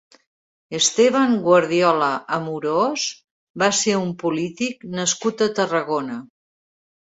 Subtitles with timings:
[0.77, 2.07] Esteban Guardiola
[2.39, 3.05] Amorós
[3.65, 6.21] va ser un polític nascut a Tarragona.